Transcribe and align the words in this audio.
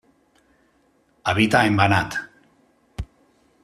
Habita 1.33 1.63
en 1.67 1.77
Banat. 1.83 2.19